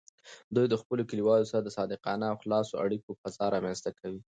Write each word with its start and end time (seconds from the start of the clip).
دوی 0.55 0.65
د 0.69 0.75
خپلو 0.81 1.03
کلیوالو 1.09 1.49
سره 1.51 1.61
د 1.63 1.69
صادقانه 1.77 2.25
او 2.31 2.37
خلاصو 2.43 2.81
اړیکو 2.83 3.17
فضا 3.21 3.45
رامینځته 3.55 3.91
کوي. 3.99 4.21